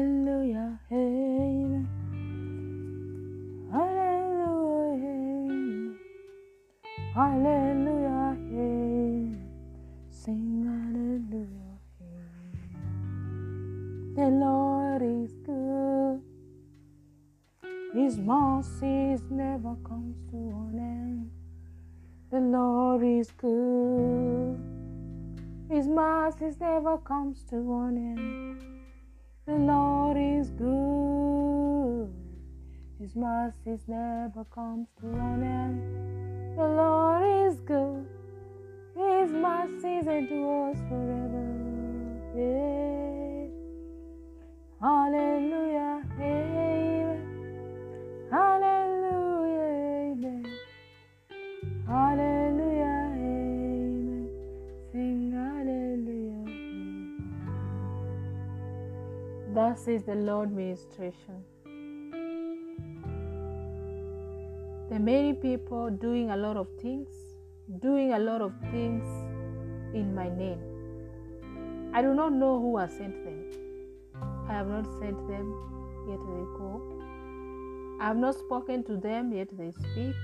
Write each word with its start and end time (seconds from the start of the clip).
Hallelujah, 0.00 0.80
amen. 0.90 1.84
Hallelujah, 3.70 5.04
Hallelujah, 7.14 8.32
amen. 8.32 9.36
Sing 10.08 10.64
hallelujah, 10.64 11.76
amen. 12.00 12.94
The 14.16 14.28
Lord 14.40 15.02
is 15.02 15.32
good. 15.44 16.22
His 17.92 18.16
mercies 18.16 19.20
never 19.28 19.76
comes 19.84 20.16
to 20.30 20.36
an 20.36 20.78
end. 20.78 21.30
The 22.30 22.40
Lord 22.40 23.02
is 23.04 23.30
good. 23.32 24.58
His 25.68 25.86
mercies 25.86 26.58
never 26.58 26.96
comes 26.96 27.42
to 27.50 27.56
an 27.56 27.98
end. 27.98 28.80
The 29.46 29.56
Lord 29.56 29.79
His 33.10 33.16
mercies 33.16 33.80
never 33.88 34.44
comes 34.54 34.86
to 35.00 35.06
an 35.08 35.42
end. 35.42 35.82
The 36.56 36.62
Lord 36.62 37.48
is 37.48 37.58
good. 37.62 38.06
His 38.94 39.32
mercies 39.32 40.06
endures 40.06 40.78
forever. 40.88 41.44
Yeah. 42.36 43.48
Hallelujah. 44.80 46.04
Amen. 46.20 47.18
Hallelujah. 48.30 50.14
Amen. 50.14 50.46
Hallelujah. 51.88 53.10
Amen. 53.16 54.28
Sing 54.92 55.32
hallelujah. 55.32 56.46
Amen. 56.46 57.34
Thus 59.52 59.88
is 59.88 60.04
the 60.04 60.14
Lord 60.14 60.52
ministration. 60.52 61.42
There 64.90 64.98
are 64.98 65.02
many 65.02 65.34
people 65.34 65.88
doing 65.88 66.30
a 66.32 66.36
lot 66.36 66.56
of 66.56 66.66
things, 66.82 67.10
doing 67.80 68.12
a 68.12 68.18
lot 68.18 68.40
of 68.40 68.52
things 68.72 69.06
in 69.94 70.12
my 70.16 70.28
name. 70.28 70.58
I 71.94 72.02
do 72.02 72.12
not 72.12 72.32
know 72.32 72.58
who 72.58 72.76
has 72.76 72.90
sent 72.90 73.24
them. 73.24 73.38
I 74.48 74.52
have 74.52 74.66
not 74.66 74.86
sent 74.98 75.16
them, 75.28 75.54
yet 76.08 76.18
they 76.18 76.42
go. 76.58 76.82
I 78.00 78.08
have 78.08 78.16
not 78.16 78.34
spoken 78.34 78.82
to 78.82 78.96
them, 78.96 79.32
yet 79.32 79.56
they 79.56 79.70
speak. 79.70 80.16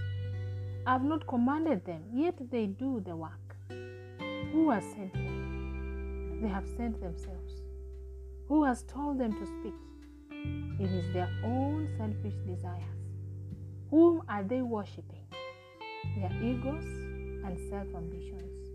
I 0.85 0.95
have 0.95 1.05
not 1.05 1.29
commanded 1.29 1.85
them, 1.85 2.03
yet 2.13 2.35
they 2.51 2.67
do 2.67 3.01
the 3.07 3.15
work. 3.15 3.57
Who 4.51 4.71
has 4.73 4.83
sent 4.83 5.13
them? 5.13 6.41
They 6.43 6.49
have 6.49 6.67
sent 6.77 7.01
themselves. 7.01 7.63
Who 8.49 8.65
has 8.65 8.83
told 8.83 9.21
them 9.21 9.31
to 9.31 9.47
speak? 9.47 9.75
It 10.81 10.91
is 10.91 11.13
their 11.13 11.31
own 11.45 11.89
selfish 11.97 12.35
desires. 12.45 12.96
Whom 13.97 14.23
are 14.29 14.43
they 14.45 14.61
worshipping? 14.61 15.25
Their 16.19 16.31
egos 16.43 16.85
and 17.47 17.59
self 17.71 17.87
ambitions. 17.95 18.69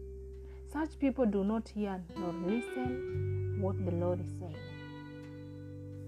Such 0.74 0.98
people 0.98 1.28
do 1.28 1.44
not 1.44 1.70
hear 1.70 2.02
nor 2.18 2.34
listen 2.34 3.60
what 3.62 3.76
the 3.86 3.92
Lord 3.92 4.20
is 4.20 4.32
saying. 4.40 4.56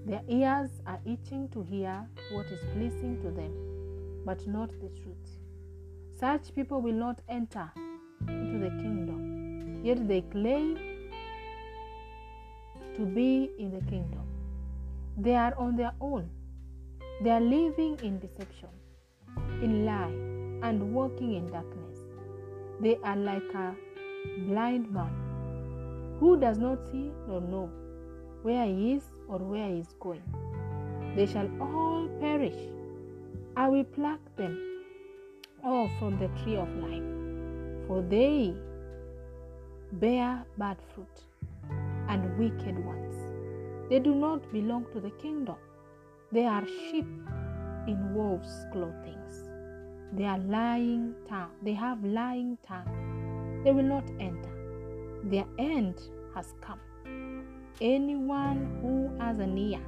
Their 0.08 0.23
ears 0.28 0.72
are 0.88 1.00
itching 1.05 1.47
to 1.50 1.61
hear 1.61 2.03
what 2.31 2.47
is 2.47 2.59
pleasing 2.73 3.22
to 3.22 3.30
them, 3.30 3.53
but 4.25 4.47
not 4.47 4.72
the 4.81 4.89
truth. 5.03 5.38
Such 6.20 6.52
people 6.55 6.81
will 6.81 6.95
not 7.05 7.22
enter 7.30 7.72
into 8.27 8.58
the 8.58 8.72
kingdom, 8.81 9.81
yet 9.86 10.08
they 10.08 10.22
claim 10.22 10.80
to 12.95 13.05
be 13.05 13.52
in 13.60 13.70
the 13.70 13.86
kingdom. 13.92 14.26
They 15.20 15.36
are 15.36 15.54
on 15.55 15.76
their 15.76 15.93
own. 16.02 16.32
They 17.21 17.30
are 17.30 17.39
living 17.42 17.99
in 18.02 18.17
deception, 18.17 18.70
in 19.63 19.85
lie, 19.85 20.67
and 20.67 20.93
walking 20.93 21.33
in 21.35 21.47
darkness. 21.51 21.99
They 22.81 22.97
are 23.03 23.15
like 23.15 23.53
a 23.53 23.75
blind 24.47 24.91
man 24.91 25.13
who 26.19 26.37
does 26.39 26.57
not 26.57 26.79
see 26.91 27.11
nor 27.27 27.41
know 27.41 27.69
where 28.41 28.65
he 28.65 28.93
is 28.93 29.03
or 29.27 29.39
where 29.39 29.69
he 29.69 29.79
is 29.79 29.93
going. 29.99 30.23
They 31.15 31.25
shall 31.25 31.49
all 31.61 32.09
perish. 32.19 32.59
I 33.55 33.67
will 33.69 33.83
pluck 33.83 34.19
them 34.35 34.57
all 35.63 35.89
from 35.99 36.19
the 36.19 36.27
tree 36.41 36.55
of 36.55 36.67
life, 36.75 37.87
for 37.87 38.01
they 38.01 38.53
bear 39.93 40.43
bad 40.57 40.77
fruit 40.93 41.23
and 42.09 42.37
wicked 42.37 42.83
ones. 42.85 43.15
They 43.89 43.99
do 43.99 44.15
not 44.15 44.51
belong 44.51 44.85
to 44.93 44.99
the 44.99 45.11
kingdom. 45.11 45.55
They 46.31 46.45
are 46.45 46.65
sheep 46.65 47.05
in 47.87 48.13
wolves' 48.13 48.65
clothings. 48.71 49.42
They 50.15 50.25
are 50.25 50.37
lying 50.37 51.15
tongue. 51.27 51.49
They 51.63 51.73
have 51.73 52.03
lying 52.03 52.57
tongue. 52.67 53.61
They 53.63 53.71
will 53.71 53.83
not 53.83 54.03
enter. 54.19 54.51
Their 55.23 55.45
end 55.57 55.99
has 56.35 56.53
come. 56.61 56.79
Anyone 57.81 58.77
who 58.81 59.09
has 59.19 59.39
an 59.39 59.57
ear, 59.57 59.81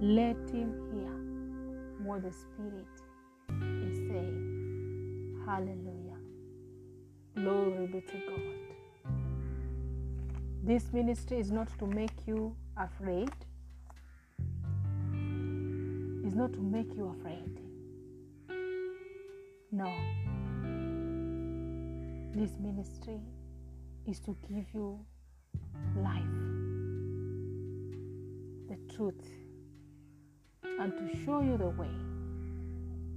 let 0.00 0.36
him 0.50 0.72
hear 0.90 2.06
what 2.06 2.22
the 2.22 2.32
Spirit 2.32 2.86
is 3.90 3.98
saying. 4.08 5.42
Hallelujah. 5.44 6.16
Glory 7.34 7.86
be 7.88 8.00
to 8.00 8.16
God. 8.28 8.60
This 10.62 10.90
ministry 10.92 11.38
is 11.38 11.50
not 11.50 11.68
to 11.78 11.86
make 11.86 12.26
you 12.26 12.56
afraid, 12.78 13.30
it's 16.24 16.34
not 16.34 16.52
to 16.54 16.60
make 16.60 16.94
you 16.94 17.14
afraid. 17.18 17.69
No. 19.72 19.88
This 22.34 22.50
ministry 22.58 23.20
is 24.04 24.18
to 24.20 24.36
give 24.48 24.64
you 24.74 24.98
life, 25.96 26.24
the 28.68 28.76
truth, 28.92 29.24
and 30.64 30.92
to 30.92 31.24
show 31.24 31.40
you 31.40 31.56
the 31.56 31.68
way, 31.68 31.90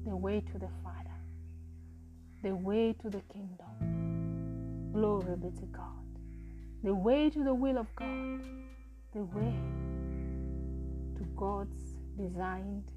the 0.05 0.15
way 0.15 0.41
to 0.41 0.59
the 0.59 0.69
Father, 0.83 1.17
the 2.43 2.55
way 2.55 2.93
to 3.01 3.09
the 3.09 3.21
kingdom. 3.31 4.91
Glory 4.93 5.35
be 5.37 5.49
to 5.59 5.65
God. 5.71 5.89
The 6.83 6.93
way 6.93 7.31
to 7.31 7.43
the 7.43 7.53
will 7.53 7.79
of 7.79 7.87
God, 7.95 8.41
the 9.13 9.23
way 9.23 9.55
to 11.17 11.23
God's 11.35 11.95
designed 12.15 12.91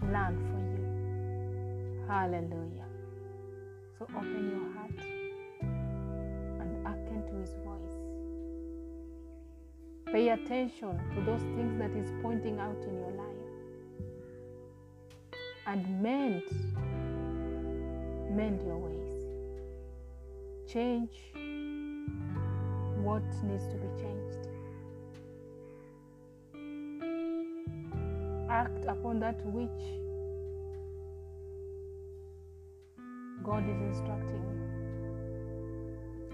plan 0.00 0.36
for 0.36 0.82
you. 0.82 0.87
Hallelujah. 2.08 2.86
So 3.98 4.06
open 4.16 4.48
your 4.48 4.72
heart 4.72 4.98
and 6.58 6.86
hearken 6.86 7.22
to 7.28 7.34
his 7.38 7.50
voice. 7.62 7.96
Pay 10.06 10.30
attention 10.30 10.98
to 11.14 11.20
those 11.20 11.42
things 11.42 11.78
that 11.78 11.90
is 11.90 12.10
pointing 12.22 12.58
out 12.58 12.82
in 12.82 12.94
your 12.94 13.10
life. 13.10 13.28
And 15.66 16.02
mend, 16.02 16.44
mend 18.34 18.62
your 18.62 18.78
ways. 18.78 19.12
Change 20.66 21.12
what 23.02 23.22
needs 23.44 23.66
to 23.66 23.76
be 23.76 23.88
changed. 24.00 24.48
Act 28.48 28.86
upon 28.86 29.20
that 29.20 29.44
which 29.44 30.07
God 33.48 33.64
is 33.66 33.80
instructing 33.80 34.42
you. 34.44 34.58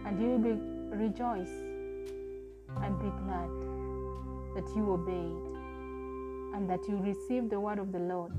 And 0.04 0.20
you 0.20 0.30
will 0.30 0.38
be 0.40 0.54
rejoice 0.96 1.54
and 2.82 2.98
be 2.98 3.10
glad 3.22 3.50
that 4.56 4.68
you 4.74 4.92
obeyed 4.92 6.56
and 6.56 6.68
that 6.68 6.80
you 6.88 6.96
received 6.96 7.50
the 7.50 7.60
word 7.60 7.78
of 7.78 7.92
the 7.92 8.00
Lord 8.00 8.32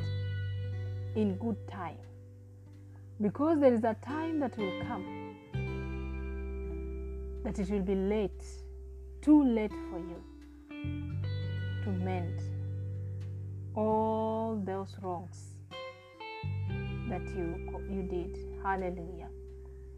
in 1.15 1.37
good 1.37 1.55
time. 1.69 1.97
Because 3.21 3.61
there 3.61 3.73
is 3.73 3.85
a 3.85 3.95
time 4.05 4.41
that 4.41 4.57
will 4.57 4.81
come 4.85 5.05
that 7.45 7.57
it 7.57 7.69
will 7.69 7.79
be 7.79 7.95
late, 7.95 8.43
too 9.21 9.41
late 9.45 9.71
for 9.89 9.99
you 9.99 10.21
to 11.85 11.89
mend 11.91 12.41
all 13.73 14.61
those 14.65 14.97
wrongs 15.01 15.54
that 17.15 17.27
you 17.35 17.47
you 17.89 18.01
did. 18.03 18.37
Hallelujah. 18.61 19.29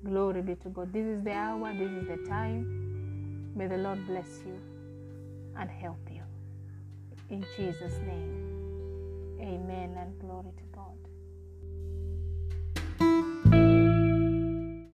Glory 0.06 0.42
be 0.42 0.56
to 0.56 0.69
God. 0.69 0.94
This 0.94 1.06
is 1.06 1.24
the 1.24 1.31
hour, 1.31 1.74
this 1.74 1.92
is 2.00 2.08
the 2.08 2.18
time. 2.30 2.62
May 3.56 3.68
the 3.68 3.78
Lord 3.78 4.06
bless 4.06 4.42
you 4.46 4.60
and 5.58 5.69
help 5.69 6.04
you. 6.12 6.22
In 7.30 7.44
Jesus' 7.56 7.98
name. 8.06 8.34
Amen 9.42 9.98
and 10.02 10.19
glory 10.19 10.52
to 10.58 10.76